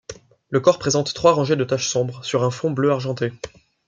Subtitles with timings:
[0.49, 3.31] Le corps présente trois rangées de taches sombres sur un fond bleu argenté.